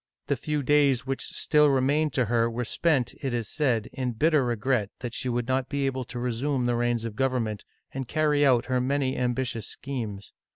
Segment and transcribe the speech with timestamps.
[0.25, 4.43] The few days which still remained to her were spent, it is" said, in bitter
[4.43, 8.43] regret that she would not be able to resume the reins of government and carry
[8.43, 10.33] out her many ambitious schemes.